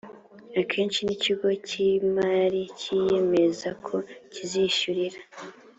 [0.61, 3.95] akenshi n ikigo cy imari cyiyemezako
[4.33, 5.19] kizishyurira